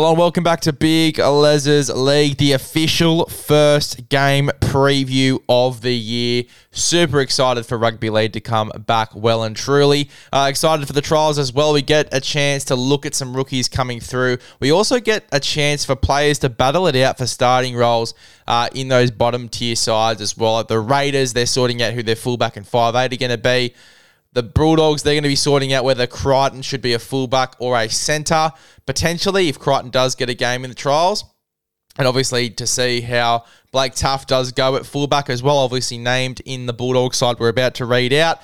[0.00, 5.92] Hello and welcome back to Big Les's League, the official first game preview of the
[5.92, 6.44] year.
[6.70, 10.08] Super excited for rugby league to come back well and truly.
[10.32, 11.74] Uh, excited for the trials as well.
[11.74, 14.38] We get a chance to look at some rookies coming through.
[14.58, 18.14] We also get a chance for players to battle it out for starting roles
[18.48, 20.54] uh, in those bottom tier sides as well.
[20.54, 23.36] Like the Raiders, they're sorting out who their fullback and five eight are going to
[23.36, 23.74] be.
[24.32, 27.76] The Bulldogs, they're going to be sorting out whether Crichton should be a fullback or
[27.76, 28.52] a centre,
[28.86, 31.24] potentially, if Crichton does get a game in the trials.
[31.98, 36.40] And obviously, to see how Blake Taaffe does go at fullback as well, obviously named
[36.44, 38.40] in the Bulldog side we're about to read out.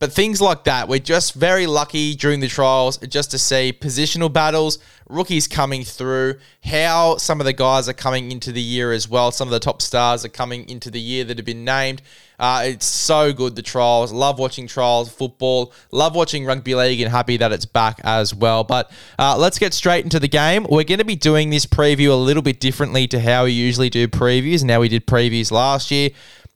[0.00, 4.32] But things like that, we're just very lucky during the trials just to see positional
[4.32, 4.78] battles,
[5.08, 9.32] rookies coming through, how some of the guys are coming into the year as well.
[9.32, 12.02] Some of the top stars are coming into the year that have been named.
[12.38, 14.12] Uh, it's so good, the trials.
[14.12, 15.72] Love watching trials football.
[15.90, 18.64] Love watching rugby league and happy that it's back as well.
[18.64, 20.64] But uh, let's get straight into the game.
[20.68, 23.90] We're going to be doing this preview a little bit differently to how we usually
[23.90, 24.62] do previews.
[24.62, 26.10] Now we did previews last year.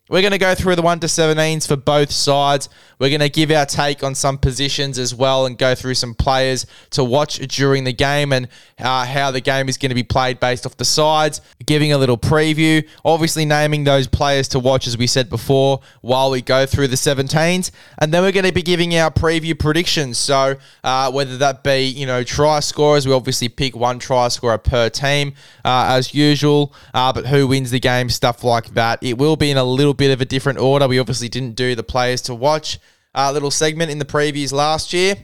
[0.09, 2.69] We're going to go through the 1 to 17s for both sides.
[2.99, 6.13] We're going to give our take on some positions as well and go through some
[6.13, 8.49] players to watch during the game and
[8.81, 11.41] uh, how the game is going to be played based off the sides.
[11.65, 16.33] Giving a little preview, obviously naming those players to watch as we said before while
[16.33, 17.71] we go through the 17s.
[17.99, 20.19] And then we're going to be giving our preview predictions.
[20.19, 24.59] So uh, whether that be, you know, try scorers, we obviously pick one try scorer
[24.59, 29.01] per team uh, as usual, uh, but who wins the game, stuff like that.
[29.01, 30.89] It will be in a little bit bit of a different order.
[30.89, 32.79] We obviously didn't do the players to watch
[33.15, 35.15] uh, little segment in the previews last year.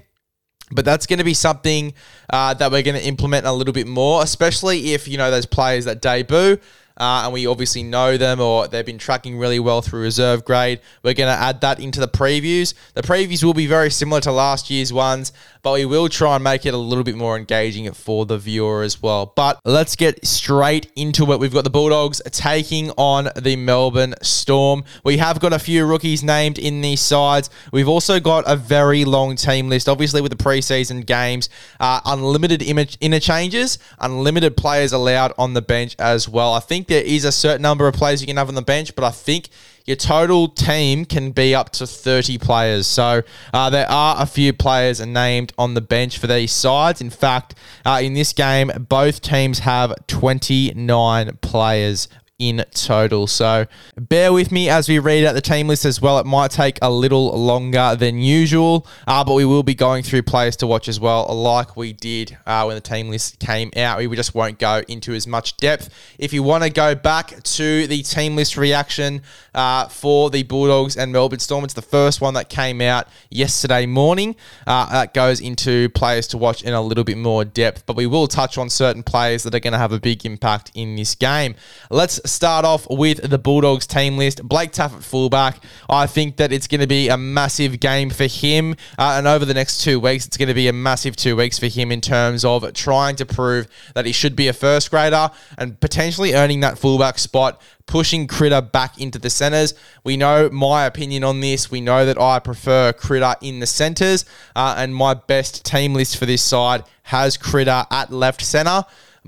[0.70, 1.94] But that's going to be something
[2.28, 5.46] uh, that we're going to implement a little bit more, especially if, you know, those
[5.46, 6.58] players that debut
[6.98, 10.80] uh, and we obviously know them or they've been tracking really well through reserve grade.
[11.02, 12.74] We're going to add that into the previews.
[12.94, 15.32] The previews will be very similar to last year's ones,
[15.62, 18.82] but we will try and make it a little bit more engaging for the viewer
[18.82, 19.32] as well.
[19.34, 21.40] But let's get straight into it.
[21.40, 24.84] We've got the Bulldogs taking on the Melbourne Storm.
[25.04, 27.50] We have got a few rookies named in these sides.
[27.72, 31.48] We've also got a very long team list, obviously with the preseason games,
[31.80, 36.54] uh, unlimited image interchanges, unlimited players allowed on the bench as well.
[36.54, 38.94] I think there is a certain number of players you can have on the bench,
[38.94, 39.48] but I think
[39.88, 42.86] your total team can be up to 30 players.
[42.86, 43.22] So
[43.54, 47.00] uh, there are a few players named on the bench for these sides.
[47.00, 47.54] In fact,
[47.86, 53.26] uh, in this game, both teams have 29 players in total.
[53.26, 53.66] So
[53.96, 56.20] bear with me as we read out the team list as well.
[56.20, 60.22] It might take a little longer than usual, uh, but we will be going through
[60.22, 63.98] players to watch as well, like we did uh, when the team list came out.
[63.98, 65.90] We just won't go into as much depth.
[66.16, 69.22] If you want to go back to the team list reaction
[69.52, 73.84] uh, for the Bulldogs and Melbourne Storm, it's the first one that came out yesterday
[73.84, 74.36] morning.
[74.64, 78.06] Uh, that goes into players to watch in a little bit more depth, but we
[78.06, 81.16] will touch on certain players that are going to have a big impact in this
[81.16, 81.56] game.
[81.90, 84.42] Let's start off with the Bulldogs team list.
[84.42, 85.62] Blake Taaffe at fullback.
[85.88, 88.72] I think that it's going to be a massive game for him.
[88.98, 91.58] Uh, and over the next two weeks, it's going to be a massive two weeks
[91.58, 95.30] for him in terms of trying to prove that he should be a first grader
[95.56, 99.74] and potentially earning that fullback spot pushing Critter back into the centres.
[100.04, 101.70] We know my opinion on this.
[101.70, 104.24] We know that I prefer Critter in the centres,
[104.54, 108.84] uh, and my best team list for this side has Critter at left centre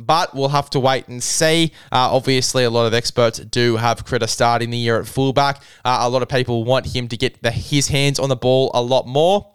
[0.07, 1.73] but we'll have to wait and see.
[1.93, 5.63] Uh, obviously, a lot of experts do have Critter starting the year at fullback.
[5.85, 8.71] Uh, a lot of people want him to get the, his hands on the ball
[8.75, 9.51] a lot more.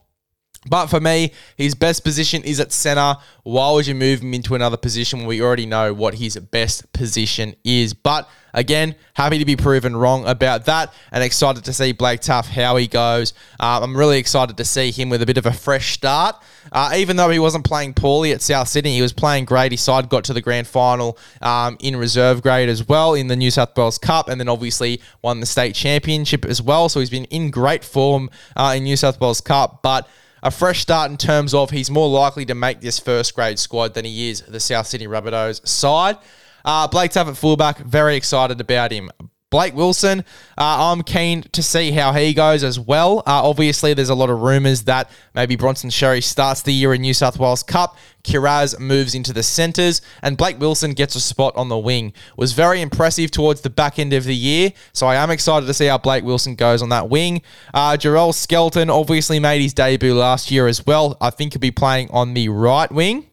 [0.68, 3.16] But for me, his best position is at center.
[3.44, 6.92] Why would you move him into another position when we already know what his best
[6.94, 7.94] position is?
[7.94, 12.48] But again, happy to be proven wrong about that and excited to see Blake Taaffe
[12.48, 13.34] how he goes.
[13.60, 16.36] Uh, I'm really excited to see him with a bit of a fresh start.
[16.72, 19.72] Uh, even though he wasn't playing poorly at South Sydney, he was playing great.
[19.72, 23.36] His side got to the grand final um, in reserve grade as well in the
[23.36, 26.90] New South Wales Cup and then obviously won the state championship as well.
[26.90, 29.84] So he's been in great form uh, in New South Wales Cup.
[29.84, 30.10] But
[30.46, 33.96] a fresh start in terms of he's more likely to make this first grade squad
[33.96, 36.18] than he is the South Sydney Rabbitohs side.
[36.64, 39.10] Uh, Blake Taaffe at fullback, very excited about him.
[39.52, 40.20] Blake Wilson,
[40.58, 43.20] uh, I'm keen to see how he goes as well.
[43.20, 47.02] Uh, obviously, there's a lot of rumours that maybe Bronson Xerri starts the year in
[47.02, 47.96] New South Wales Cup.
[48.24, 52.12] Kiraz moves into the centres, and Blake Wilson gets a spot on the wing.
[52.38, 55.74] Was very impressive towards the back end of the year, so I am excited to
[55.76, 57.44] see how Blake Wilson goes on that wing.
[57.74, 61.18] Uh, Jarrell Skelton obviously made his debut last year as well.
[61.22, 63.30] I think he'll be playing on the right wing.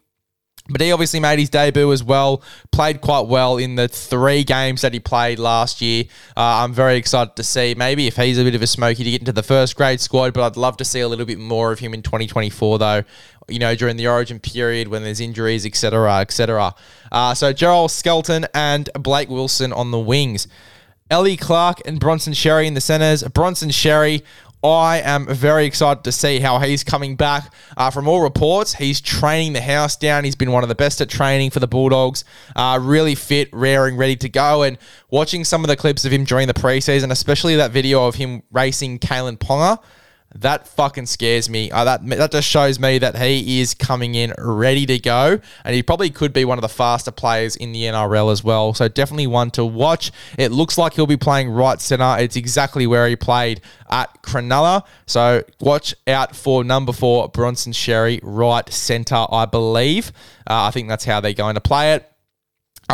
[0.69, 4.81] But he obviously made his debut as well, played quite well in the three games
[4.81, 6.05] that he played last year.
[6.37, 9.11] Uh, I'm very excited to see maybe if he's a bit of a smoky to
[9.11, 11.73] get into the first grade squad, but I'd love to see a little bit more
[11.73, 13.03] of him in 2024, though,
[13.49, 16.73] you know, during the origin period when there's injuries, etc., etc.
[17.11, 20.47] Uh, so Gerald Skelton and Blake Wilson on the wings.
[21.09, 23.21] Ellie Clark and Bronson Xerri in the centres.
[23.23, 24.23] Bronson Xerri
[24.63, 27.53] I am very excited to see how he's coming back.
[27.75, 30.23] Uh, from all reports, he's training the house down.
[30.23, 32.23] He's been one of the best at training for the Bulldogs.
[32.55, 34.63] Uh, really fit, raring, ready to go.
[34.63, 34.77] And
[35.09, 38.43] watching some of the clips of him during the preseason, especially that video of him
[38.51, 39.79] racing Kalyn Ponga
[40.35, 41.71] that fucking scares me.
[41.71, 45.75] Uh, that that just shows me that he is coming in ready to go, and
[45.75, 48.73] he probably could be one of the faster players in the NRL as well.
[48.73, 50.11] So definitely one to watch.
[50.37, 52.17] It looks like he'll be playing right center.
[52.19, 54.85] It's exactly where he played at Cronulla.
[55.05, 60.11] So watch out for number four Bronson Xerri, right center, I believe.
[60.47, 62.12] Uh, I think that's how they're going to play it.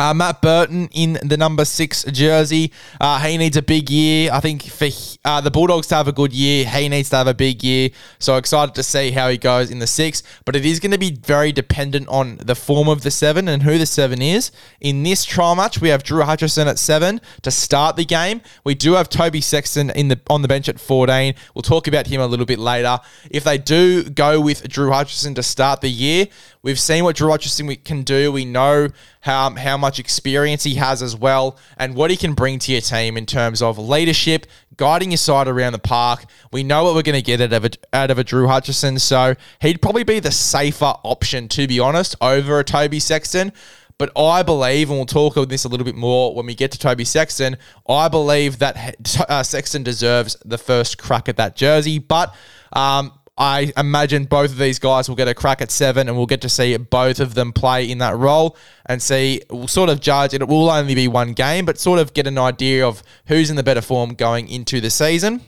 [0.00, 2.72] Uh, Matt Burton in the number six jersey.
[2.98, 4.30] Uh, he needs a big year.
[4.32, 4.88] I think for
[5.26, 7.90] uh, the Bulldogs to have a good year, he needs to have a big year.
[8.18, 10.22] So excited to see how he goes in the six.
[10.46, 13.62] But it is going to be very dependent on the form of the seven and
[13.62, 14.50] who the seven is.
[14.80, 18.40] In this trial match, we have Drew Hutchison at seven to start the game.
[18.64, 21.34] We do have Toby Sexton in the on the bench at 14.
[21.54, 23.00] We'll talk about him a little bit later.
[23.30, 26.28] If they do go with Drew Hutchison to start the year,
[26.62, 28.30] We've seen what Drew Hutchison can do.
[28.30, 28.88] We know
[29.22, 32.82] how, how much experience he has as well and what he can bring to your
[32.82, 34.46] team in terms of leadership,
[34.76, 36.26] guiding your side around the park.
[36.52, 38.98] We know what we're going to get out of, a, out of a Drew Hutchison.
[38.98, 43.52] So he'd probably be the safer option, to be honest, over a Toby Sexton.
[43.96, 46.72] But I believe, and we'll talk about this a little bit more when we get
[46.72, 47.56] to Toby Sexton,
[47.88, 48.96] I believe that
[49.28, 51.98] uh, Sexton deserves the first crack at that jersey.
[51.98, 52.34] But
[52.72, 56.26] um, I imagine both of these guys will get a crack at seven, and we'll
[56.26, 58.54] get to see both of them play in that role
[58.84, 59.40] and see.
[59.48, 60.42] We'll sort of judge it.
[60.42, 63.56] It will only be one game, but sort of get an idea of who's in
[63.56, 65.40] the better form going into the season.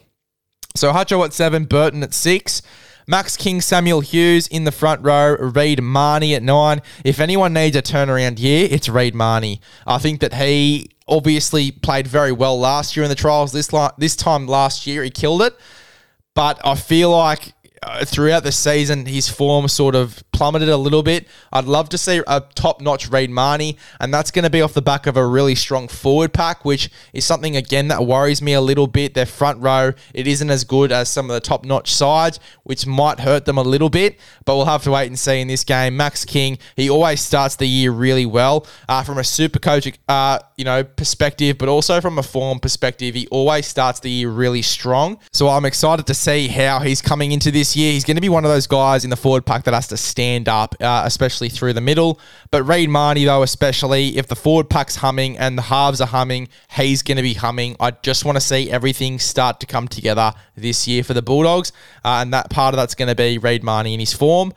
[0.74, 2.62] So Hutcho at seven, Burton at six.
[3.06, 6.80] Max King, Samuel Hughes in the front row, Reed Mahoney at nine.
[7.04, 9.60] If anyone needs a turnaround year, it's Reed Mahoney.
[9.86, 13.52] I think that he obviously played very well last year in the trials.
[13.52, 15.54] This this time last year, he killed it.
[16.34, 17.52] But I feel like
[17.82, 21.28] uh, throughout the season, his form sort of plummeted a little bit.
[21.52, 24.74] I'd love to see a top notch Reed Mahoney, and that's going to be off
[24.74, 28.52] the back of a really strong forward pack, which is something, again, that worries me
[28.52, 29.14] a little bit.
[29.14, 32.88] Their front row, it isn't as good as some of the top notch sides, which
[32.88, 35.62] might hurt them a little bit, but we'll have to wait and see in this
[35.62, 35.96] game.
[35.96, 40.40] Max King, he always starts the year really well uh, from a super coach, uh,
[40.56, 43.14] you know, perspective, but also from a form perspective.
[43.14, 45.20] He always starts the year really strong.
[45.32, 47.92] So I'm excited to see how he's coming into this year.
[47.92, 49.96] He's going to be one of those guys in the forward pack that has to
[49.96, 52.18] stand up, uh, especially through the middle.
[52.50, 56.48] But Reed Mahoney, though, especially if the forward pack's humming and the halves are humming,
[56.70, 57.76] he's going to be humming.
[57.80, 61.72] I just want to see everything start to come together this year for the Bulldogs,
[62.04, 64.52] uh, and that part of that's going to be Reed Mahoney in his form.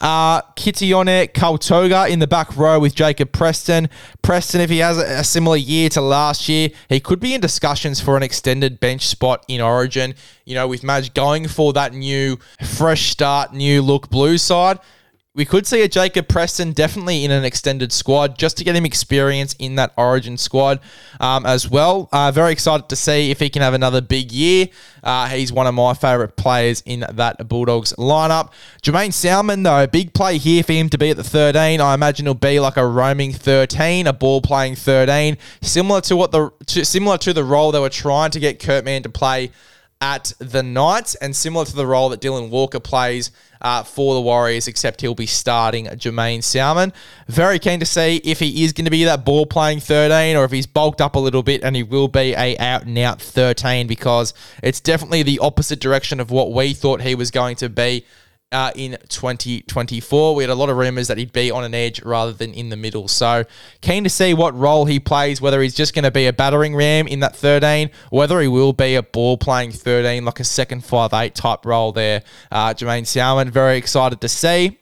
[0.00, 3.88] Uh, Kitione Kautoga in the back row with Jacob Preston.
[4.22, 7.40] Preston, if he has a, a similar year to last year, he could be in
[7.40, 10.14] discussions for an extended bench spot in Origin.
[10.44, 14.78] You know, with Madge going for that new, fresh start, new look blue side
[15.38, 18.84] we could see a Jacob Preston definitely in an extended squad just to get him
[18.84, 20.80] experience in that Origin squad
[21.20, 22.08] um, as well.
[22.10, 24.66] Uh, very excited to see if he can have another big year.
[25.00, 28.50] Uh, he's one of my favourite players in that Bulldogs lineup.
[28.82, 31.80] Jaeman Salmon, though, big play here for him to be at the 13.
[31.80, 36.32] I imagine he'll be like a roaming 13, a ball playing 13, similar to what
[36.32, 39.52] the to, similar to the role they were trying to get Kurt Mann to play
[40.00, 44.20] at the Knights, and similar to the role that Dylan Walker plays uh, for the
[44.20, 46.92] Warriors, except he'll be starting Jaeman Salmon.
[47.26, 50.44] Very keen to see if he is going to be that ball playing 13 or
[50.44, 53.20] if he's bulked up a little bit and he will be a out and out
[53.20, 57.68] 13 because it's definitely the opposite direction of what we thought he was going to
[57.68, 58.04] be
[58.52, 60.34] uh, in 2024.
[60.34, 62.68] We had a lot of rumours that he'd be on an edge rather than in
[62.70, 63.08] the middle.
[63.08, 63.44] So
[63.80, 66.74] keen to see what role he plays, whether he's just going to be a battering
[66.74, 70.82] ram in that 13, whether he will be a ball playing 13, like a second
[70.82, 72.22] 5'8 type role there.
[72.50, 74.78] Uh, Jaeman Salmon, very excited to see.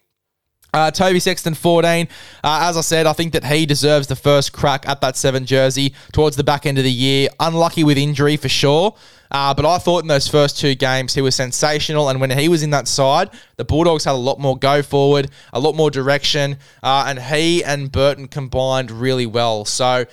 [0.77, 2.07] Uh, Toby Sexton, 14.
[2.45, 5.47] Uh, as I said, I think that he deserves the first crack at that seven
[5.47, 7.31] jersey towards the back end of the year.
[7.41, 8.95] Unlucky with injury for sure.
[9.31, 12.51] Uh, but I thought in those first two games he was sensational, and when he
[12.51, 15.91] was in that side, the Bulldogs had a lot more go forward, a lot more
[15.91, 19.65] direction, uh, and he and Burton combined really well.
[19.65, 20.05] So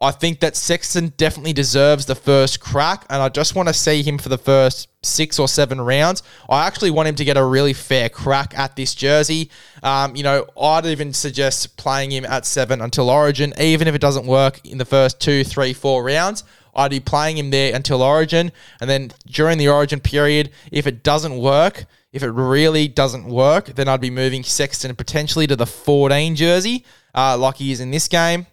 [0.00, 4.04] I think that Sexton definitely deserves the first crack, and I just want to see
[4.04, 6.22] him for the first six or seven rounds.
[6.48, 9.50] I actually want him to get a really fair crack at this jersey.
[9.82, 14.00] Um, you know, I'd even suggest playing him at seven until Origin, even if it
[14.00, 16.44] doesn't work in the first two, three, four rounds.
[16.74, 21.02] I'd be playing him there until Origin, and then during the Origin period, if it
[21.02, 25.66] doesn't work, if it really doesn't work, then I'd be moving Sexton potentially to the
[25.66, 28.46] 14 jersey, uh, like he is in this game.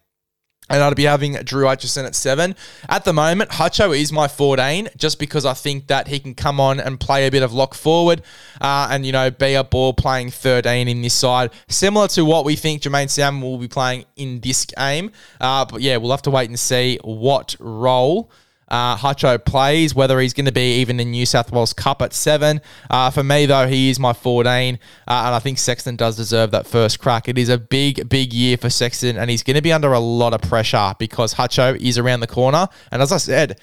[0.69, 2.55] And I'd be having Drew Hutchison at seven.
[2.87, 6.59] At the moment, Hutcho is my 14 just because I think that he can come
[6.59, 8.21] on and play a bit of lock forward
[8.61, 11.51] uh, and, you know, be a ball playing 13 in this side.
[11.67, 15.11] Similar to what we think Jaeman Salmon will be playing in this game.
[15.41, 18.29] Uh, but yeah, we'll have to wait and see what role
[18.69, 22.13] uh, Hutcho plays, whether he's going to be even in New South Wales Cup at
[22.13, 22.61] seven.
[22.89, 26.51] Uh, for me, though, he is my 14, uh, and I think Sexton does deserve
[26.51, 27.27] that first crack.
[27.27, 29.99] It is a big, big year for Sexton, and he's going to be under a
[29.99, 32.67] lot of pressure because Hutcho is around the corner.
[32.91, 33.59] And as I said,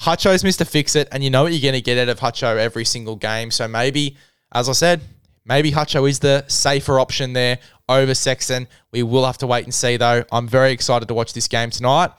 [0.00, 0.66] Hutcho's Mr.
[0.66, 3.16] Fix It, and you know what you're going to get out of Hutcho every single
[3.16, 3.50] game.
[3.50, 4.16] So maybe,
[4.52, 5.02] as I said,
[5.44, 7.58] maybe Hutcho is the safer option there
[7.88, 8.68] over Sexton.
[8.92, 10.24] We will have to wait and see, though.
[10.32, 12.10] I'm very excited to watch this game tonight.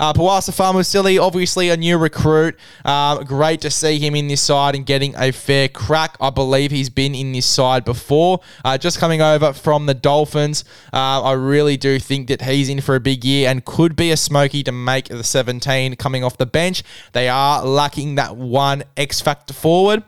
[0.00, 2.58] Uh, Poasa Faamausili, obviously a new recruit.
[2.84, 6.16] Um, great to see him in this side and getting a fair crack.
[6.20, 8.40] I believe he's been in this side before.
[8.64, 12.80] Uh, just coming over from the Dolphins, uh, I really do think that he's in
[12.80, 16.36] for a big year and could be a smoky to make the 17 coming off
[16.38, 16.82] the bench.
[17.12, 20.04] They are lacking that one X factor forward.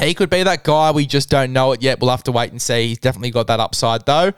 [0.00, 0.90] He could be that guy.
[0.90, 2.00] We just don't know it yet.
[2.00, 2.88] We'll have to wait and see.
[2.88, 4.32] He's definitely got that upside, though.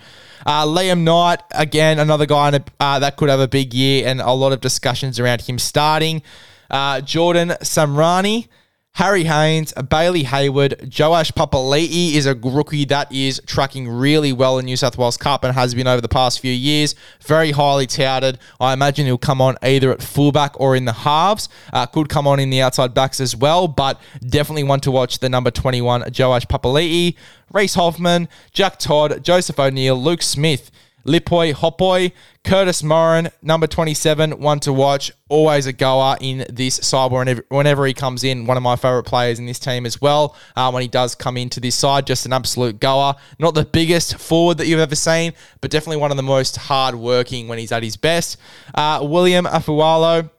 [0.44, 4.20] Uh, Liam Knight, again, another guy a, uh, that could have a big year and
[4.20, 6.22] a lot of discussions around him starting.
[6.70, 8.48] Uh, Jordan Samrani.
[8.94, 14.66] Harry Haynes, Bailey Hayward, Joash Papali'i is a rookie that is tracking really well in
[14.66, 16.94] New South Wales Cup and has been over the past few years.
[17.20, 18.38] Very highly touted.
[18.60, 21.48] I imagine he'll come on either at fullback or in the halves.
[21.72, 25.18] Uh, could come on in the outside backs as well, but definitely want to watch
[25.18, 27.16] the number 21, Joash Papali'i,
[27.52, 30.70] Reese Hoffman, Jack Todd, Joseph O'Neill, Luke Smith.
[31.06, 32.12] Lipoi Hopoi,
[32.44, 35.12] Curtis Moran, number 27, one to watch.
[35.28, 38.46] Always a goer in this side whenever, whenever he comes in.
[38.46, 40.36] One of my favourite players in this team as well.
[40.56, 43.14] Uh, when he does come into this side, just an absolute goer.
[43.38, 46.94] Not the biggest forward that you've ever seen, but definitely one of the most hard
[46.94, 48.38] working when he's at his best.
[48.74, 50.30] Uh, William Afualo.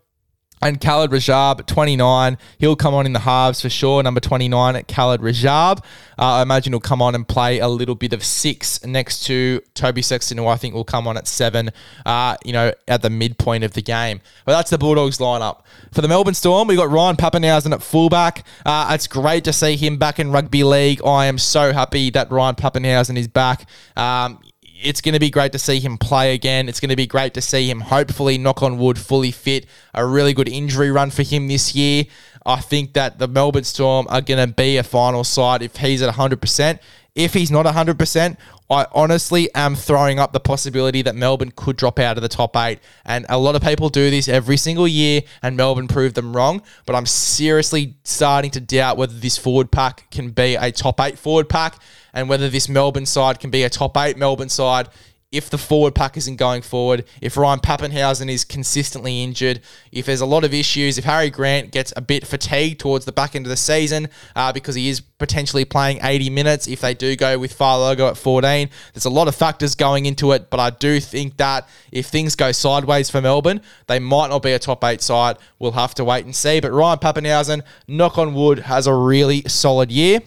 [0.62, 2.38] And Khaled Rajab, 29.
[2.58, 4.02] He'll come on in the halves for sure.
[4.02, 5.80] Number 29 at Khaled Rajab.
[5.80, 5.82] Uh,
[6.18, 10.02] I imagine he'll come on and play a little bit of six next to Toby
[10.02, 11.72] Sexton, who I think will come on at seven,
[12.06, 14.22] uh, you know, at the midpoint of the game.
[14.46, 15.62] But that's the Bulldogs lineup.
[15.92, 18.46] For the Melbourne Storm, we've got Ryan Papenhuyzen at fullback.
[18.66, 21.02] Uh, it's great to see him back in rugby league.
[21.06, 23.68] I am so happy that Ryan Papenhuyzen is back.
[23.98, 24.40] Um,
[24.86, 26.70] it's going to be great to see him play again.
[26.70, 29.66] It's going to be great to see him, hopefully, knock on wood, fully fit.
[29.94, 32.06] A really good injury run for him this year.
[32.46, 36.04] I think that the Melbourne Storm are going to be a final side if he's
[36.04, 36.80] at 100%.
[37.16, 38.38] If he's not 100%,
[38.70, 42.58] I honestly am throwing up the possibility that Melbourne could drop out of the top
[42.58, 42.80] eight.
[43.06, 46.62] And a lot of people do this every single year, and Melbourne proved them wrong.
[46.86, 51.18] But I'm seriously starting to doubt whether this forward pack can be a top eight
[51.18, 51.80] forward pack
[52.14, 54.90] and whether this Melbourne side can be a top eight Melbourne side
[55.36, 59.60] if the forward pack isn't going forward, if Ryan Papenhuyzen is consistently injured,
[59.92, 63.12] if there's a lot of issues, if Harry Grant gets a bit fatigued towards the
[63.12, 66.94] back end of the season uh, because he is potentially playing 80 minutes, if they
[66.94, 70.60] do go with Fa'alogo at 14, there's a lot of factors going into it, but
[70.60, 74.60] I do think that if things go sideways for Melbourne, they might not be a
[74.60, 75.38] top eight side.
[75.60, 76.62] We'll have to wait and see.
[76.62, 80.22] But Ryan Papenhuyzen, knock on wood, has a really solid year.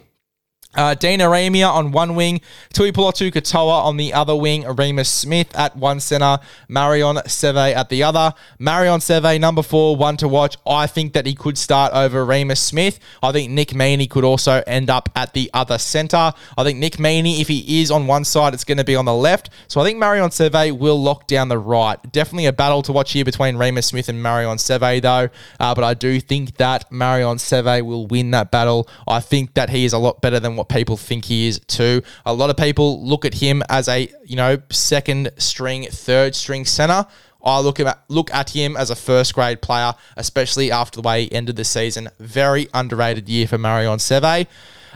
[0.79, 2.41] Uh, Dean Ieremia on one wing,
[2.73, 8.05] Tuipulotu Katoa on the other wing, Reimis Smith at one centre, Marion Seve at the
[8.05, 8.33] other.
[8.61, 10.57] Marion Seve, number four, one to watch.
[10.65, 13.01] I think that he could start over Reimis Smith.
[13.25, 16.33] I think Nick Meaney could also end up at the other centre.
[16.57, 19.05] I think Nick Meaney, if he is on one side, it's going to be on
[19.05, 19.51] the left.
[19.67, 21.97] So I think Marion Seve will lock down the right.
[22.13, 25.29] Definitely a battle to watch here between Reimis Smith and Marion Seve, though.
[25.59, 28.89] Uh, but I do think that Marion Seve will win that battle.
[29.09, 32.03] I think that he is a lot better than what people think he is too.
[32.25, 36.65] A lot of people look at him as a, you know, second string, third string
[36.65, 37.07] center.
[37.45, 41.25] I look at look at him as a first grade player, especially after the way
[41.25, 42.09] he ended the season.
[42.19, 44.47] Very underrated year for Marion Seve.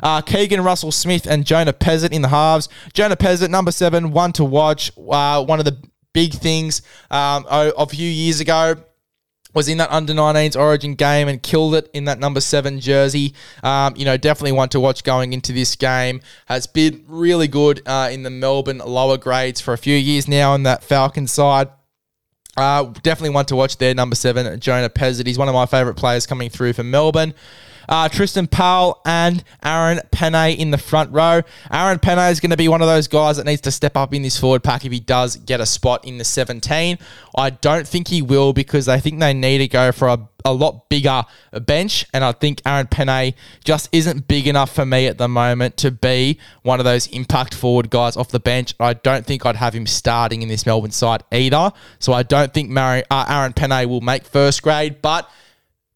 [0.03, 2.69] Uh, Keegan Russell Smith and Jonah Pezet in the halves.
[2.93, 4.91] Jonah Pezet, number seven, one to watch.
[4.97, 5.79] Uh, one of the
[6.13, 8.75] big things um, of a few years ago
[9.55, 13.35] was in that under 19s origin game and killed it in that number seven jersey.
[13.63, 16.21] Um, you know, definitely one to watch going into this game.
[16.47, 20.53] Has been really good uh, in the Melbourne lower grades for a few years now
[20.53, 21.69] on that Falcon side.
[22.57, 25.27] Uh, definitely one to watch there, number seven, Jonah Pezet.
[25.27, 27.33] He's one of my favourite players coming through for Melbourne.
[27.89, 31.43] Uh, Tristan Powell and Aaron Pene in the front row.
[31.71, 34.15] Aaron Pene is going to be one of those guys that needs to step up
[34.15, 36.99] in this forward pack if he does get a spot in the 17.
[37.37, 40.53] I don't think he will because I think they need to go for a a
[40.53, 43.35] lot bigger bench, and I think Aaron Pene
[43.65, 47.55] just isn't big enough for me at the moment to be one of those impact
[47.55, 48.75] forward guys off the bench.
[48.81, 51.73] I don't think I'd have him starting in this Melbourne side either.
[51.99, 55.31] So I don't think Mary, uh, Aaron Pene will make first grade, but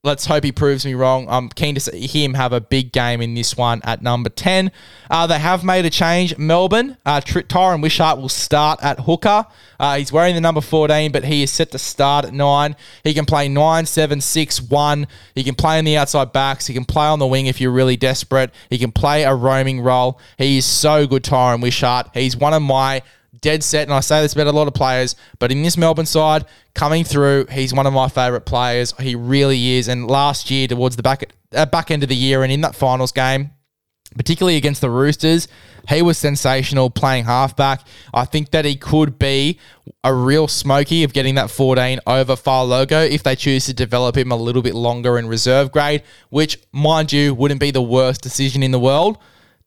[0.06, 1.26] Let's hope he proves me wrong.
[1.28, 4.70] I'm keen to see him have a big game in this one at number 10.
[5.10, 6.38] Uh, they have made a change.
[6.38, 9.44] Melbourne, uh, Tyran Wishart will start at hooker.
[9.80, 12.76] Uh, he's wearing the number 14, but he is set to start at 9.
[13.02, 15.08] He can play 9, 7, 6, 1.
[15.34, 16.68] He can play on the outside backs.
[16.68, 18.54] He can play on the wing if you're really desperate.
[18.70, 20.20] He can play a roaming role.
[20.38, 22.10] He is so good, Tyran Wishart.
[22.14, 23.02] He's one of my
[23.40, 26.06] dead set, and I say this about a lot of players, but in this Melbourne
[26.06, 28.94] side, coming through, he's one of my favourite players.
[28.98, 29.88] He really is.
[29.88, 32.74] And last year, towards the back uh, back end of the year, and in that
[32.74, 33.50] finals game,
[34.16, 35.48] particularly against the Roosters,
[35.88, 37.86] he was sensational playing halfback.
[38.12, 39.58] I think that he could be
[40.02, 44.32] a real smoky of getting that 14 over Fa'alogo if they choose to develop him
[44.32, 48.62] a little bit longer in reserve grade, which, mind you, wouldn't be the worst decision
[48.62, 49.18] in the world.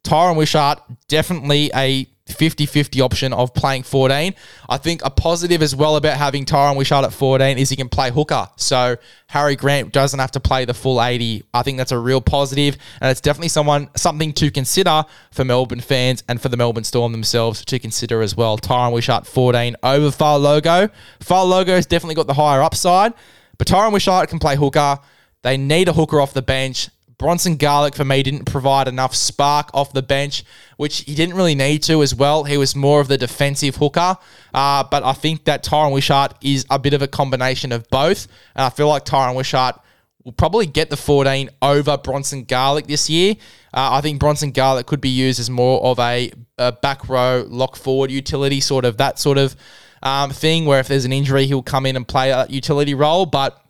[0.03, 4.33] Tyran Wishart, definitely a 50 50 option of playing 14.
[4.67, 7.89] I think a positive as well about having Tyran Wishart at 14 is he can
[7.89, 8.47] play hooker.
[8.55, 11.43] So Harry Grant doesn't have to play the full 80.
[11.53, 15.81] I think that's a real positive, and it's definitely someone something to consider for Melbourne
[15.81, 18.57] fans and for the Melbourne Storm themselves to consider as well.
[18.57, 20.91] Tyran Wishart 14 over Fa'alogo.
[21.19, 23.13] Far Logo has definitely got the higher upside,
[23.57, 24.99] but Tyran Wishart can play hooker.
[25.41, 26.89] They need a hooker off the bench.
[27.19, 30.45] Bronson Garlick for me didn't provide enough spark off the bench,
[30.77, 32.45] which he didn't really need to as well.
[32.45, 34.17] He was more of the defensive hooker,
[34.53, 38.27] uh, but I think that Tyran Wishart is a bit of a combination of both,
[38.55, 39.79] and I feel like Tyran Wishart
[40.23, 43.35] will probably get the 14 over Bronson Garlick this year.
[43.73, 47.45] Uh, I think Bronson Garlick could be used as more of a, a back row
[47.49, 49.57] lock forward utility, sort of that sort of
[50.01, 53.25] um, thing, where if there's an injury, he'll come in and play a utility role,
[53.25, 53.61] but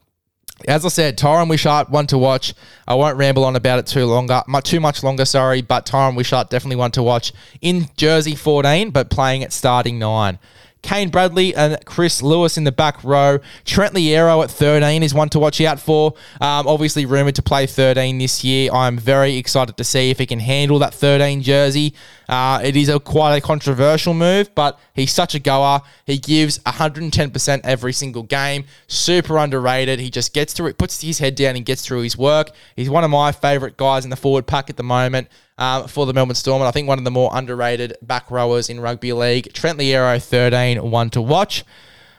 [0.68, 2.54] as I said, Tyran Wishart, one to watch.
[2.88, 6.50] I won't ramble on about it too longer, too much longer, sorry, but Tyran Wishart
[6.50, 10.40] definitely one to watch in Jersey 14, but playing at starting nine.
[10.82, 13.40] Kane Bradley and Chris Lewis in the back row.
[13.66, 16.14] Trent Loiero at 13 is one to watch out for.
[16.40, 18.72] Um, obviously, rumoured to play 13 this year.
[18.72, 21.94] I'm very excited to see if he can handle that 13 jersey.
[22.28, 25.82] Uh, it is a quite a controversial move, but he's such a goer.
[26.06, 28.66] He gives 110% every single game.
[28.88, 30.00] Super underrated.
[30.00, 32.52] He just gets through it, puts his head down and gets through his work.
[32.76, 35.28] He's one of my favourite guys in the forward pack at the moment
[35.60, 36.62] um, for the Melbourne Storm.
[36.62, 39.54] And I think one of the more underrated back rowers in rugby league.
[39.54, 41.64] Trent Loiero, 13, one to watch.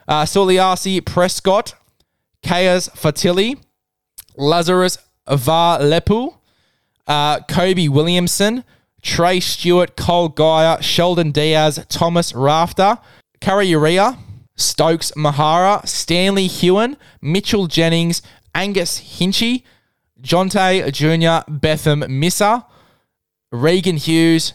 [0.07, 1.74] Uh, Suliasi Prescott,
[2.42, 3.61] Kayas Fatili,
[4.37, 6.37] Lazarus Vaalepu,
[7.07, 8.62] uh, Kobe Williamson,
[9.03, 12.98] Trey Stewart, Cole Geyer, Sheldon Diaz, Thomas Rafter,
[13.40, 14.18] Curry Urea,
[14.57, 18.20] Stokes Mahara, Stanley Hewen, Mitchell Jennings,
[18.55, 19.62] Angus Hinchy,
[20.20, 22.66] Jonte Jr., Betham Missa,
[23.52, 24.54] Regan Hughes,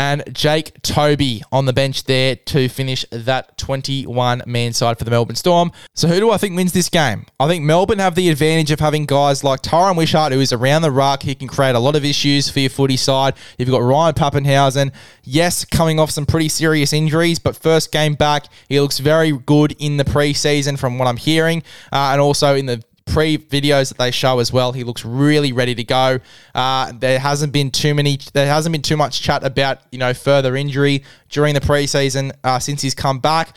[0.00, 5.10] and Jake Toby on the bench there to finish that 21 man side for the
[5.10, 5.72] Melbourne Storm.
[5.94, 7.26] So, who do I think wins this game?
[7.38, 10.80] I think Melbourne have the advantage of having guys like Tyran Wishart, who is around
[10.80, 11.22] the ruck.
[11.22, 13.34] He can create a lot of issues for your footy side.
[13.58, 18.46] You've got Ryan Papenhuyzen, yes, coming off some pretty serious injuries, but first game back,
[18.70, 22.64] he looks very good in the preseason from what I'm hearing, uh, and also in
[22.64, 24.72] the pre videos that they show as well.
[24.72, 26.20] He looks really ready to go.
[26.54, 28.18] Uh, there hasn't been too many.
[28.32, 32.58] There hasn't been too much chat about you know further injury during the preseason uh,
[32.58, 33.56] since he's come back.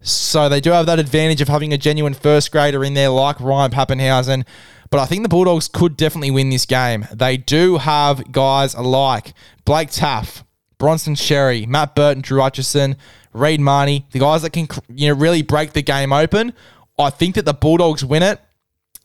[0.00, 3.40] So they do have that advantage of having a genuine first grader in there like
[3.40, 4.46] Ryan Papenhuyzen.
[4.90, 7.06] But I think the Bulldogs could definitely win this game.
[7.12, 9.32] They do have guys like
[9.64, 10.44] Blake Taaffe,
[10.78, 12.96] Bronson Xerri, Matt Burton, Drew Hutchison,
[13.32, 16.52] Reed Mahoney, the guys that can you know really break the game open.
[16.98, 18.40] I think that the Bulldogs win it.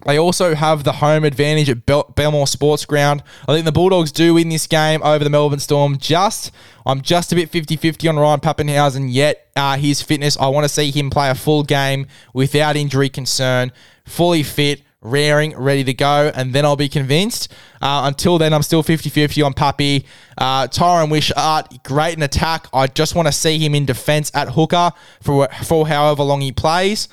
[0.05, 3.21] They also have the home advantage at Bel- Belmore Sports Ground.
[3.47, 5.97] I think the Bulldogs do win this game over the Melbourne Storm.
[5.97, 6.51] Just,
[6.85, 10.63] I'm just a bit 50 50 on Ryan Papenhuyzen, yet uh, his fitness, I want
[10.63, 13.73] to see him play a full game without injury concern,
[14.05, 17.51] fully fit, raring, ready to go, and then I'll be convinced.
[17.81, 20.05] Uh, until then, I'm still 50 50 on Pappy.
[20.37, 22.67] Uh, Tyran Wishart, great in attack.
[22.73, 26.53] I just want to see him in defence at hooker for, for however long he
[26.53, 27.09] plays.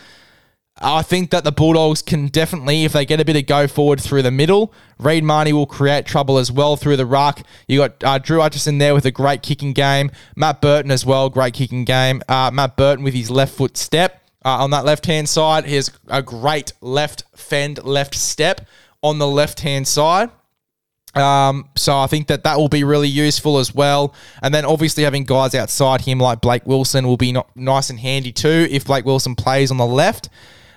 [0.79, 4.01] I think that the Bulldogs can definitely, if they get a bit of go forward
[4.01, 7.43] through the middle, Reed Mahoney will create trouble as well through the ruck.
[7.67, 10.11] You got uh, Drew Hutchison there with a great kicking game.
[10.37, 12.23] Matt Burton as well, great kicking game.
[12.29, 15.65] Uh, Matt Burton with his left foot step uh, on that left hand side.
[15.65, 18.61] He has a great left fend, left step
[19.03, 20.31] on the left hand side.
[21.15, 24.15] Um, so I think that that will be really useful as well.
[24.43, 27.99] And then obviously having guys outside him like Blake Wilson will be not, nice and
[27.99, 30.29] handy too if Blake Wilson plays on the left.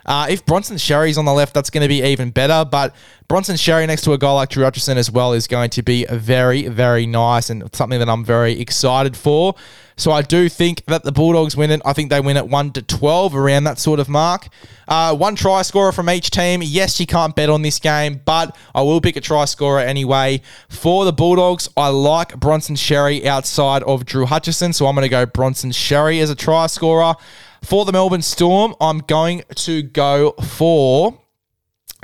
[0.05, 2.65] Uh, if Bronson Xerri's on the left, that's going to be even better.
[2.69, 2.95] But
[3.27, 6.05] Bronson Xerri next to a guy like Drew Hutchison as well is going to be
[6.05, 9.55] very, very nice and something that I'm very excited for.
[9.99, 11.81] So I do think that the Bulldogs win it.
[11.83, 14.47] I think they win at 1 to 12, around that sort of mark.
[14.87, 16.61] Uh, one try scorer from each team.
[16.63, 20.41] Yes, you can't bet on this game, but I will pick a try scorer anyway.
[20.69, 25.09] For the Bulldogs, I like Bronson Xerri outside of Drew Hutchison, so I'm going to
[25.09, 27.15] go Bronson Xerri as a try scorer.
[27.63, 31.19] For the Melbourne Storm, I'm going to go for.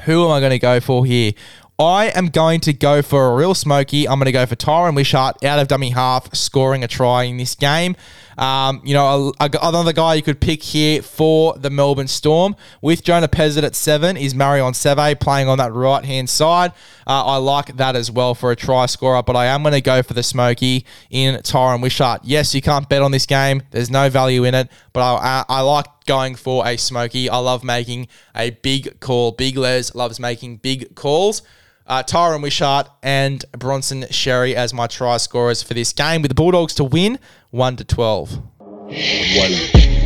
[0.03, 1.31] Who am I going to go for here?
[1.77, 4.07] I am going to go for a real smoky.
[4.07, 7.37] I'm going to go for Tyran Wishart out of dummy half, scoring a try in
[7.37, 7.95] this game.
[8.37, 12.55] Um, you know, a, a, another guy you could pick here for the Melbourne Storm
[12.81, 16.71] with Jonah Pezet at seven is Marion Seve playing on that right hand side.
[17.07, 19.81] Uh, I like that as well for a try scorer, but I am going to
[19.81, 22.21] go for the smoky in Tyran Wishart.
[22.23, 23.63] Yes, you can't bet on this game.
[23.71, 27.29] There's no value in it, but I, I, I like going for a smoky.
[27.29, 29.31] I love making a big call.
[29.31, 31.41] Big Les loves making big calls
[31.87, 36.35] uh, Tyran Wishart and Bronson Xerri as my try scorers for this game, with the
[36.35, 37.19] Bulldogs to win
[37.51, 38.41] 1 to 12.
[38.57, 40.04] One.